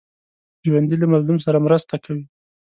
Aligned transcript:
ژوندي 0.65 0.95
له 0.99 1.07
مظلوم 1.13 1.37
سره 1.45 1.57
مرسته 1.65 1.95
کوي 2.03 2.23